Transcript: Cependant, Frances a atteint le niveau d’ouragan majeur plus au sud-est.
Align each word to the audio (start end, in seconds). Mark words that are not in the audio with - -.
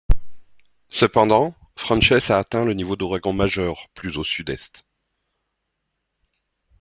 Cependant, 0.89 1.53
Frances 1.75 2.31
a 2.31 2.39
atteint 2.39 2.65
le 2.65 2.73
niveau 2.73 2.95
d’ouragan 2.95 3.33
majeur 3.33 3.87
plus 3.93 4.17
au 4.17 4.23
sud-est. 4.23 4.89